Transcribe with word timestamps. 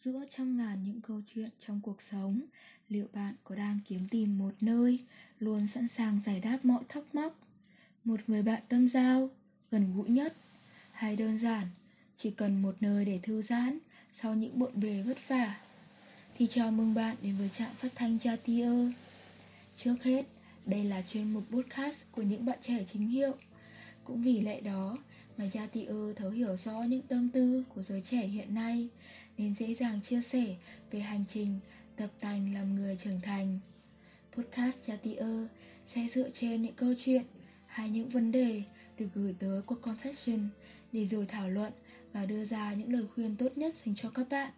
giữa 0.00 0.24
trăm 0.36 0.56
ngàn 0.56 0.84
những 0.84 1.00
câu 1.00 1.20
chuyện 1.34 1.50
trong 1.66 1.80
cuộc 1.80 2.02
sống 2.02 2.40
liệu 2.88 3.06
bạn 3.12 3.34
có 3.44 3.54
đang 3.54 3.78
kiếm 3.88 4.08
tìm 4.10 4.38
một 4.38 4.54
nơi 4.60 4.98
luôn 5.38 5.66
sẵn 5.66 5.88
sàng 5.88 6.20
giải 6.20 6.40
đáp 6.40 6.58
mọi 6.62 6.82
thắc 6.88 7.14
mắc 7.14 7.32
một 8.04 8.20
người 8.26 8.42
bạn 8.42 8.62
tâm 8.68 8.88
giao 8.88 9.30
gần 9.70 9.96
gũi 9.96 10.08
nhất 10.08 10.36
hay 10.92 11.16
đơn 11.16 11.38
giản 11.38 11.66
chỉ 12.16 12.30
cần 12.30 12.62
một 12.62 12.76
nơi 12.80 13.04
để 13.04 13.20
thư 13.22 13.42
giãn 13.42 13.78
sau 14.14 14.34
những 14.34 14.58
bộn 14.58 14.80
bề 14.80 15.02
vất 15.02 15.28
vả 15.28 15.56
thì 16.40 16.46
chào 16.46 16.70
mừng 16.70 16.94
bạn 16.94 17.16
đến 17.22 17.36
với 17.38 17.50
trạm 17.58 17.70
phát 17.74 17.88
thanh 17.94 18.18
Chatier. 18.18 18.92
Trước 19.76 19.94
hết, 20.02 20.26
đây 20.66 20.84
là 20.84 21.02
chuyên 21.02 21.32
mục 21.34 21.42
podcast 21.50 21.96
của 22.12 22.22
những 22.22 22.44
bạn 22.44 22.58
trẻ 22.62 22.84
chính 22.92 23.08
hiệu. 23.08 23.32
Cũng 24.04 24.22
vì 24.22 24.40
lẽ 24.40 24.60
đó 24.60 24.96
mà 25.40 25.46
Ư 25.86 26.12
thấu 26.12 26.30
hiểu 26.30 26.56
rõ 26.56 26.82
những 26.82 27.02
tâm 27.02 27.28
tư 27.28 27.64
của 27.74 27.82
giới 27.82 28.00
trẻ 28.00 28.26
hiện 28.26 28.54
nay 28.54 28.88
nên 29.38 29.54
dễ 29.54 29.74
dàng 29.74 30.00
chia 30.00 30.22
sẻ 30.22 30.56
về 30.90 31.00
hành 31.00 31.24
trình 31.28 31.60
tập 31.96 32.08
tành 32.20 32.54
làm 32.54 32.74
người 32.74 32.96
trưởng 32.96 33.20
thành. 33.20 33.58
Podcast 34.36 34.90
Jatier 34.90 35.46
sẽ 35.86 36.06
dựa 36.14 36.30
trên 36.34 36.62
những 36.62 36.74
câu 36.74 36.94
chuyện 37.04 37.22
hay 37.66 37.90
những 37.90 38.08
vấn 38.08 38.32
đề 38.32 38.62
được 38.98 39.06
gửi 39.14 39.34
tới 39.38 39.62
qua 39.66 39.76
Confession 39.82 40.48
để 40.92 41.06
rồi 41.06 41.26
thảo 41.26 41.48
luận 41.50 41.72
và 42.12 42.26
đưa 42.26 42.44
ra 42.44 42.74
những 42.74 42.92
lời 42.92 43.04
khuyên 43.14 43.36
tốt 43.36 43.58
nhất 43.58 43.74
dành 43.74 43.94
cho 43.94 44.10
các 44.10 44.28
bạn. 44.30 44.52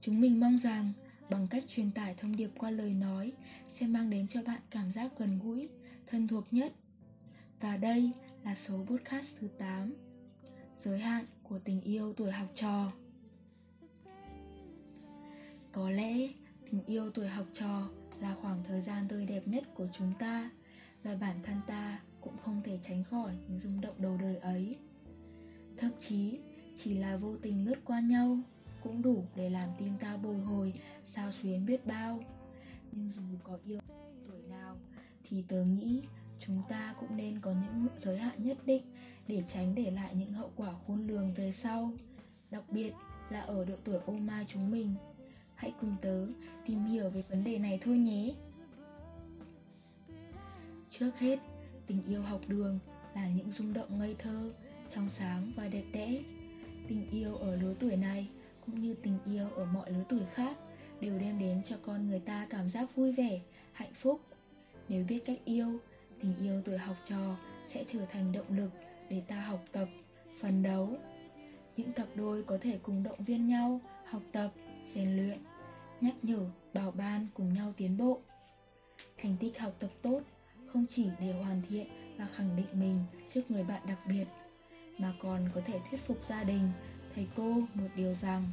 Chúng 0.00 0.20
mình 0.20 0.40
mong 0.40 0.58
rằng 0.58 0.92
bằng 1.30 1.48
cách 1.50 1.64
truyền 1.68 1.90
tải 1.90 2.14
thông 2.14 2.36
điệp 2.36 2.50
qua 2.58 2.70
lời 2.70 2.94
nói 2.94 3.32
sẽ 3.72 3.86
mang 3.86 4.10
đến 4.10 4.28
cho 4.28 4.42
bạn 4.42 4.60
cảm 4.70 4.92
giác 4.92 5.10
gần 5.18 5.38
gũi, 5.44 5.68
thân 6.06 6.28
thuộc 6.28 6.44
nhất. 6.50 6.72
Và 7.60 7.76
đây 7.76 8.10
là 8.44 8.54
số 8.54 8.74
podcast 8.86 9.34
thứ 9.40 9.48
8 9.58 9.94
Giới 10.78 10.98
hạn 10.98 11.24
của 11.42 11.58
tình 11.58 11.80
yêu 11.80 12.12
tuổi 12.12 12.32
học 12.32 12.48
trò 12.54 12.92
Có 15.72 15.90
lẽ 15.90 16.28
tình 16.70 16.84
yêu 16.86 17.10
tuổi 17.10 17.28
học 17.28 17.46
trò 17.54 17.88
là 18.20 18.34
khoảng 18.34 18.64
thời 18.64 18.80
gian 18.80 19.08
tươi 19.08 19.26
đẹp 19.26 19.48
nhất 19.48 19.64
của 19.74 19.86
chúng 19.98 20.12
ta 20.18 20.50
và 21.02 21.16
bản 21.20 21.36
thân 21.42 21.56
ta 21.66 22.00
cũng 22.20 22.36
không 22.38 22.62
thể 22.64 22.78
tránh 22.88 23.04
khỏi 23.04 23.32
những 23.48 23.58
rung 23.58 23.80
động 23.80 23.94
đầu 23.98 24.16
đời 24.20 24.36
ấy. 24.36 24.78
Thậm 25.76 25.90
chí, 26.00 26.38
chỉ 26.76 26.94
là 26.94 27.16
vô 27.16 27.36
tình 27.36 27.64
lướt 27.64 27.78
qua 27.84 28.00
nhau 28.00 28.38
cũng 28.82 29.02
đủ 29.02 29.24
để 29.36 29.50
làm 29.50 29.68
tim 29.78 29.92
ta 30.00 30.16
bồi 30.16 30.38
hồi, 30.38 30.72
sao 31.04 31.32
xuyến 31.32 31.66
biết 31.66 31.86
bao 31.86 32.24
nhưng 32.92 33.10
dù 33.12 33.22
có 33.42 33.58
yêu 33.64 33.78
tuổi 34.28 34.42
nào, 34.48 34.76
thì 35.24 35.44
tớ 35.48 35.64
nghĩ 35.64 36.02
chúng 36.46 36.62
ta 36.68 36.94
cũng 37.00 37.16
nên 37.16 37.40
có 37.40 37.50
những 37.50 37.86
giới 37.98 38.18
hạn 38.18 38.44
nhất 38.44 38.58
định 38.66 38.82
để 39.28 39.42
tránh 39.48 39.74
để 39.74 39.90
lại 39.90 40.14
những 40.14 40.32
hậu 40.32 40.50
quả 40.56 40.74
khôn 40.86 41.06
lường 41.06 41.34
về 41.34 41.52
sau. 41.52 41.92
Đặc 42.50 42.62
biệt 42.68 42.92
là 43.30 43.40
ở 43.40 43.64
độ 43.64 43.74
tuổi 43.84 44.00
ô 44.06 44.12
ma 44.12 44.44
chúng 44.48 44.70
mình. 44.70 44.94
Hãy 45.54 45.72
cùng 45.80 45.96
tớ 46.02 46.26
tìm 46.66 46.84
hiểu 46.84 47.10
về 47.10 47.22
vấn 47.28 47.44
đề 47.44 47.58
này 47.58 47.78
thôi 47.82 47.98
nhé. 47.98 48.34
Trước 50.90 51.18
hết, 51.18 51.38
tình 51.86 52.02
yêu 52.02 52.22
học 52.22 52.40
đường 52.48 52.78
là 53.14 53.28
những 53.28 53.52
rung 53.52 53.72
động 53.72 53.98
ngây 53.98 54.16
thơ, 54.18 54.52
trong 54.94 55.10
sáng 55.10 55.52
và 55.56 55.68
đẹp 55.68 55.84
đẽ. 55.92 56.22
Tình 56.88 57.10
yêu 57.10 57.36
ở 57.36 57.56
lứa 57.56 57.74
tuổi 57.78 57.96
này 57.96 58.28
cũng 58.66 58.80
như 58.80 58.94
tình 58.94 59.18
yêu 59.24 59.50
ở 59.50 59.64
mọi 59.64 59.92
lứa 59.92 60.04
tuổi 60.08 60.22
khác 60.34 60.56
đều 61.00 61.18
đem 61.18 61.38
đến 61.38 61.62
cho 61.64 61.76
con 61.82 62.06
người 62.06 62.20
ta 62.20 62.46
cảm 62.50 62.70
giác 62.70 62.96
vui 62.96 63.12
vẻ, 63.12 63.40
hạnh 63.72 63.94
phúc. 63.94 64.20
Nếu 64.88 65.04
biết 65.08 65.22
cách 65.26 65.38
yêu 65.44 65.80
tình 66.20 66.34
yêu 66.40 66.62
tuổi 66.64 66.78
học 66.78 66.96
trò 67.08 67.36
sẽ 67.66 67.84
trở 67.86 68.06
thành 68.12 68.32
động 68.32 68.46
lực 68.56 68.70
để 69.10 69.22
ta 69.28 69.40
học 69.40 69.64
tập, 69.72 69.88
phấn 70.40 70.62
đấu. 70.62 70.96
Những 71.76 71.92
cặp 71.92 72.06
đôi 72.14 72.42
có 72.42 72.58
thể 72.60 72.78
cùng 72.82 73.02
động 73.02 73.24
viên 73.24 73.46
nhau, 73.46 73.80
học 74.10 74.22
tập, 74.32 74.50
rèn 74.94 75.16
luyện, 75.16 75.38
nhắc 76.00 76.14
nhở, 76.22 76.40
bảo 76.74 76.90
ban 76.90 77.26
cùng 77.34 77.52
nhau 77.52 77.72
tiến 77.76 77.96
bộ. 77.98 78.20
Thành 79.22 79.36
tích 79.40 79.58
học 79.58 79.72
tập 79.78 79.90
tốt 80.02 80.20
không 80.66 80.86
chỉ 80.90 81.08
để 81.20 81.32
hoàn 81.32 81.62
thiện 81.68 81.86
và 82.18 82.26
khẳng 82.26 82.56
định 82.56 82.66
mình 82.72 83.04
trước 83.30 83.50
người 83.50 83.64
bạn 83.64 83.82
đặc 83.86 83.98
biệt, 84.08 84.26
mà 84.98 85.12
còn 85.18 85.48
có 85.54 85.60
thể 85.64 85.80
thuyết 85.90 86.00
phục 86.06 86.18
gia 86.28 86.44
đình, 86.44 86.70
thầy 87.14 87.28
cô 87.36 87.54
một 87.74 87.88
điều 87.96 88.14
rằng, 88.14 88.44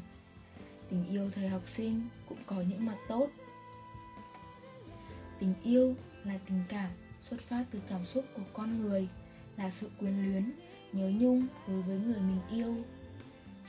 tình 0.89 1.05
yêu 1.05 1.29
thời 1.31 1.47
học 1.47 1.69
sinh 1.69 2.07
cũng 2.29 2.37
có 2.45 2.61
những 2.61 2.85
mặt 2.85 2.97
tốt. 3.07 3.27
Tình 5.39 5.53
yêu 5.63 5.95
là 6.23 6.39
tình 6.47 6.63
cảm 6.69 6.91
xuất 7.29 7.41
phát 7.41 7.65
từ 7.71 7.81
cảm 7.89 8.05
xúc 8.05 8.25
của 8.35 8.43
con 8.53 8.81
người 8.81 9.07
là 9.57 9.69
sự 9.69 9.89
quyến 9.99 10.13
luyến, 10.23 10.51
nhớ 10.93 11.11
nhung 11.19 11.47
đối 11.67 11.81
với 11.81 11.97
người 11.97 12.19
mình 12.19 12.39
yêu. 12.49 12.75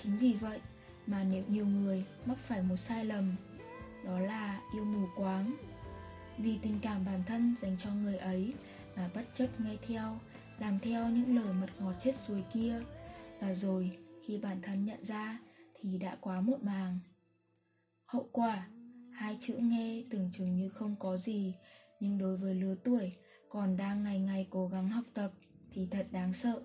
Chính 0.03 0.19
vì 0.19 0.33
vậy 0.33 0.61
mà 1.07 1.25
nếu 1.25 1.45
nhiều 1.49 1.67
người 1.67 2.05
mắc 2.27 2.39
phải 2.39 2.63
một 2.63 2.77
sai 2.77 3.05
lầm, 3.05 3.37
đó 4.05 4.21
là 4.21 4.61
yêu 4.75 4.85
mù 4.85 5.07
quáng. 5.17 5.57
Vì 6.39 6.59
tình 6.63 6.79
cảm 6.83 7.05
bản 7.05 7.23
thân 7.27 7.55
dành 7.63 7.77
cho 7.85 7.91
người 7.91 8.17
ấy 8.17 8.55
mà 8.97 9.11
bất 9.15 9.25
chấp 9.35 9.61
nghe 9.61 9.77
theo, 9.87 10.19
làm 10.59 10.79
theo 10.79 11.09
những 11.09 11.37
lời 11.37 11.55
mật 11.61 11.71
ngọt 11.79 11.95
chết 12.01 12.15
suối 12.27 12.45
kia, 12.53 12.81
và 13.41 13.55
rồi 13.55 13.99
khi 14.27 14.39
bản 14.39 14.63
thân 14.63 14.85
nhận 14.85 15.05
ra 15.05 15.39
thì 15.81 15.99
đã 15.99 16.17
quá 16.21 16.41
muộn 16.41 16.61
màng. 16.63 16.99
Hậu 18.07 18.29
quả, 18.33 18.67
hai 19.13 19.39
chữ 19.41 19.55
nghe 19.57 20.03
tưởng 20.11 20.31
chừng 20.39 20.57
như 20.57 20.69
không 20.69 20.97
có 20.99 21.17
gì, 21.17 21.55
nhưng 22.01 22.19
đối 22.19 22.37
với 22.37 22.55
lứa 22.55 22.75
tuổi 22.85 23.13
còn 23.53 23.77
đang 23.77 24.05
ngày 24.05 24.19
ngày 24.19 24.47
cố 24.51 24.69
gắng 24.69 24.89
học 24.89 25.05
tập 25.15 25.31
thì 25.73 25.87
thật 25.91 26.07
đáng 26.11 26.33
sợ. 26.33 26.63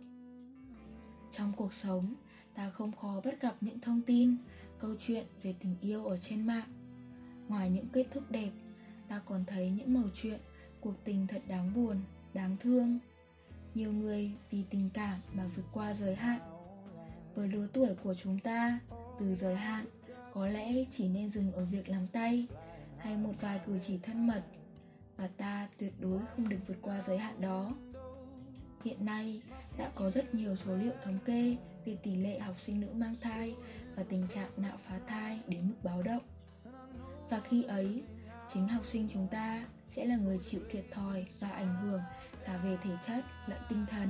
Trong 1.32 1.54
cuộc 1.58 1.74
sống, 1.74 2.14
ta 2.56 2.70
không 2.70 2.92
khó 2.92 3.22
bắt 3.26 3.42
gặp 3.42 3.56
những 3.62 3.80
thông 3.80 4.02
tin, 4.02 4.36
câu 4.80 4.96
chuyện 5.00 5.26
về 5.44 5.56
tình 5.60 5.76
yêu 5.82 6.06
ở 6.06 6.18
trên 6.18 6.48
mạng. 6.48 6.68
Ngoài 7.48 7.70
những 7.70 7.88
kết 7.94 8.06
thúc 8.12 8.32
đẹp, 8.32 8.52
ta 9.08 9.22
còn 9.26 9.46
thấy 9.46 9.70
những 9.70 9.94
mẩu 9.94 10.04
chuyện, 10.14 10.40
cuộc 10.82 10.94
tình 11.04 11.28
thật 11.28 11.42
đáng 11.48 11.74
buồn, 11.74 12.02
đáng 12.34 12.58
thương. 12.60 13.00
Nhiều 13.74 13.94
người 13.94 14.32
vì 14.50 14.64
tình 14.70 14.90
cảm 14.94 15.20
mà 15.34 15.44
vượt 15.56 15.66
qua 15.74 15.94
giới 15.94 16.16
hạn. 16.16 16.40
Ở 17.36 17.46
lứa 17.46 17.68
tuổi 17.74 17.96
của 18.04 18.14
chúng 18.14 18.40
ta, 18.40 18.80
từ 19.20 19.36
giới 19.36 19.56
hạn, 19.56 19.86
có 20.34 20.48
lẽ 20.48 20.86
chỉ 20.92 21.08
nên 21.08 21.30
dừng 21.30 21.52
ở 21.52 21.66
việc 21.66 21.90
làm 21.90 22.08
tay 22.08 22.48
hay 22.98 23.18
một 23.18 23.34
vài 23.42 23.60
cử 23.66 23.80
chỉ 23.88 23.98
thân 23.98 24.28
mật 24.28 24.44
và 25.18 25.28
ta 25.28 25.68
tuyệt 25.78 25.94
đối 26.00 26.20
không 26.26 26.50
được 26.50 26.58
vượt 26.68 26.78
qua 26.82 27.02
giới 27.08 27.18
hạn 27.18 27.42
đó. 27.42 27.74
Hiện 28.84 29.06
nay, 29.06 29.42
đã 29.78 29.92
có 29.96 30.12
rất 30.12 30.36
nhiều 30.36 30.56
số 30.56 30.76
liệu 30.76 30.94
thống 31.04 31.20
kê 31.26 31.58
về 31.86 31.98
tỷ 32.04 32.16
lệ 32.16 32.40
học 32.40 32.56
sinh 32.62 32.82
nữ 32.82 32.88
mang 32.94 33.16
thai 33.22 33.56
và 33.96 34.04
tình 34.04 34.28
trạng 34.28 34.50
nạo 34.58 34.78
phá 34.88 35.00
thai 35.08 35.40
đến 35.48 35.68
mức 35.68 35.76
báo 35.84 36.04
động. 36.04 36.24
Và 37.30 37.40
khi 37.40 37.64
ấy, 37.64 38.04
chính 38.54 38.68
học 38.68 38.86
sinh 38.86 39.08
chúng 39.14 39.28
ta 39.32 39.66
sẽ 39.90 40.06
là 40.06 40.16
người 40.16 40.40
chịu 40.46 40.62
thiệt 40.70 40.86
thòi 40.92 41.26
và 41.40 41.50
ảnh 41.50 41.76
hưởng 41.76 42.02
cả 42.46 42.58
về 42.58 42.78
thể 42.84 42.92
chất 43.08 43.26
lẫn 43.48 43.62
tinh 43.70 43.86
thần. 43.90 44.10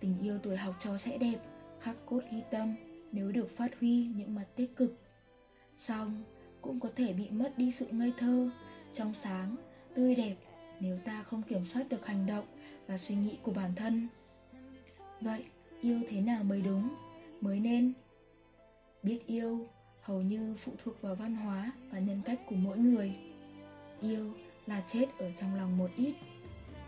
Tình 0.00 0.18
yêu 0.18 0.38
tuổi 0.38 0.56
học 0.56 0.74
trò 0.84 0.98
sẽ 0.98 1.18
đẹp, 1.18 1.38
khắc 1.80 1.96
cốt 2.06 2.20
ghi 2.30 2.42
tâm 2.50 2.74
nếu 3.12 3.32
được 3.32 3.56
phát 3.56 3.80
huy 3.80 4.06
những 4.06 4.34
mặt 4.34 4.46
tích 4.56 4.76
cực. 4.76 4.98
Song 5.78 6.24
cũng 6.62 6.80
có 6.80 6.88
thể 6.96 7.12
bị 7.12 7.30
mất 7.30 7.58
đi 7.58 7.72
sự 7.72 7.86
ngây 7.90 8.12
thơ 8.18 8.50
trong 8.94 9.14
sáng, 9.14 9.56
tươi 9.94 10.14
đẹp 10.14 10.34
nếu 10.80 10.98
ta 11.04 11.22
không 11.22 11.42
kiểm 11.42 11.64
soát 11.66 11.88
được 11.88 12.06
hành 12.06 12.26
động 12.26 12.44
và 12.86 12.98
suy 12.98 13.14
nghĩ 13.14 13.38
của 13.42 13.52
bản 13.52 13.74
thân. 13.74 14.08
Vậy, 15.20 15.44
yêu 15.80 16.00
thế 16.08 16.20
nào 16.20 16.44
mới 16.44 16.62
đúng? 16.62 16.94
Mới 17.40 17.60
nên 17.60 17.92
biết 19.02 19.26
yêu 19.26 19.66
hầu 20.00 20.22
như 20.22 20.54
phụ 20.58 20.72
thuộc 20.84 21.02
vào 21.02 21.14
văn 21.14 21.36
hóa 21.36 21.72
và 21.90 21.98
nhân 21.98 22.20
cách 22.24 22.40
của 22.46 22.56
mỗi 22.56 22.78
người. 22.78 23.16
Yêu 24.00 24.32
là 24.66 24.82
chết 24.92 25.06
ở 25.18 25.30
trong 25.40 25.54
lòng 25.54 25.76
một 25.76 25.90
ít. 25.96 26.14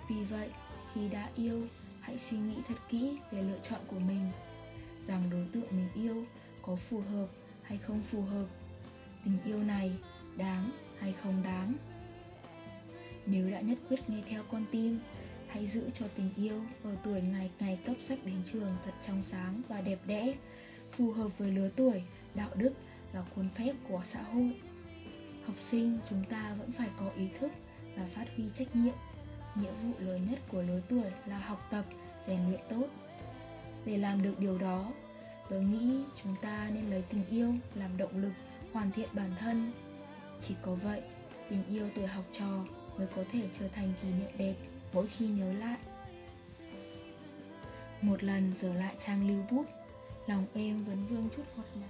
Vì 0.09 0.25
vậy, 0.25 0.51
khi 0.93 1.09
đã 1.09 1.31
yêu, 1.37 1.67
hãy 2.01 2.19
suy 2.19 2.39
nghĩ 2.39 2.55
thật 2.69 2.79
kỹ 2.89 3.19
về 3.31 3.43
lựa 3.43 3.59
chọn 3.71 3.81
của 3.87 3.99
mình, 3.99 4.31
rằng 5.07 5.31
đối 5.31 5.47
tượng 5.53 5.77
mình 5.77 5.89
yêu 5.95 6.25
có 6.63 6.77
phù 6.77 7.01
hợp 7.01 7.27
hay 7.63 7.79
không 7.79 8.03
phù 8.03 8.23
hợp. 8.23 8.47
Tình 9.25 9.39
yêu 9.45 9.63
này 9.63 9.93
đáng 10.37 10.71
hay 10.99 11.13
không 11.13 11.43
đáng? 11.43 11.66
Nếu 13.27 13.51
đã 13.51 13.61
nhất 13.61 13.79
quyết 13.89 14.11
nghe 14.11 14.23
theo 14.29 14.43
con 14.51 14.65
tim. 14.73 14.99
Hãy 15.49 15.67
giữ 15.67 15.91
cho 15.95 16.07
tình 16.17 16.31
yêu 16.37 16.63
ở 16.85 16.97
tuổi 17.03 17.21
ngày 17.21 17.51
ngày 17.61 17.79
cấp 17.87 17.97
sách 18.01 18.19
đến 18.25 18.37
trường 18.53 18.77
thật 18.85 18.93
trong 19.07 19.23
sáng 19.23 19.63
và 19.69 19.81
đẹp 19.81 19.99
đẽ, 20.07 20.35
phù 20.93 21.13
hợp 21.13 21.39
với 21.39 21.51
lứa 21.51 21.71
tuổi, 21.77 22.03
đạo 22.35 22.51
đức 22.55 22.73
và 23.13 23.25
khuôn 23.35 23.49
phép 23.49 23.73
của 23.89 24.03
xã 24.05 24.23
hội. 24.23 24.57
Học 25.47 25.57
sinh 25.63 25.99
chúng 26.11 26.25
ta 26.31 26.55
vẫn 26.59 26.73
phải 26.73 26.89
có 27.01 27.11
ý 27.17 27.29
thức 27.41 27.53
và 27.97 28.07
phát 28.07 28.27
huy 28.37 28.45
trách 28.55 28.77
nhiệm. 28.77 28.95
Nghĩa 29.57 29.73
vụ 29.83 29.93
lớn 29.99 30.27
nhất 30.31 30.39
của 30.49 30.63
lứa 30.63 30.81
tuổi 30.89 31.11
là 31.27 31.39
học 31.39 31.69
tập, 31.71 31.85
rèn 32.27 32.41
luyện 32.49 32.61
tốt. 32.71 32.87
Để 33.85 33.99
làm 33.99 34.23
được 34.23 34.39
điều 34.39 34.59
đó, 34.59 34.93
tớ 35.51 35.61
nghĩ 35.61 36.01
chúng 36.23 36.35
ta 36.43 36.71
nên 36.75 36.91
lấy 36.91 37.03
tình 37.03 37.25
yêu 37.31 37.55
làm 37.75 37.97
động 37.97 38.23
lực 38.23 38.33
hoàn 38.73 38.93
thiện 38.93 39.09
bản 39.13 39.31
thân. 39.39 39.73
Chỉ 40.49 40.55
có 40.63 40.75
vậy, 40.75 41.03
tình 41.51 41.65
yêu 41.67 41.91
tuổi 41.95 42.07
học 42.07 42.25
trò 42.33 42.65
mới 42.99 43.07
có 43.07 43.25
thể 43.33 43.49
trở 43.61 43.69
thành 43.69 43.93
kỷ 44.03 44.09
niệm 44.09 44.31
đẹp 44.39 44.55
mỗi 44.93 45.07
khi 45.07 45.27
nhớ 45.27 45.53
lại. 45.53 45.79
Một 48.03 48.23
lần 48.23 48.53
giờ 48.61 48.75
lại 48.75 48.97
trang 49.07 49.29
lưu 49.29 49.43
bút, 49.51 49.65
lòng 50.27 50.47
em 50.55 50.85
vẫn 50.85 51.07
vương 51.07 51.29
chút 51.37 51.43
ngọt 51.57 51.65
ngào. 51.75 51.89